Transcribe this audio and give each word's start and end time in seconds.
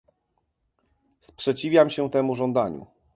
Sprzeciwiam 1.21 1.89
się 1.89 2.09
temu 2.09 2.35
żądaniu 2.35 2.85